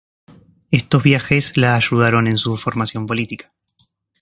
[0.71, 3.53] Estos viajes la ayudaron en su formación política.